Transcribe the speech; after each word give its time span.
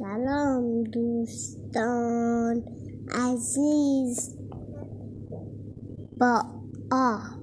سلام 0.00 0.82
دوستان 0.82 2.62
عزیز. 3.12 4.36
با 6.20 6.42
آ. 6.92 7.39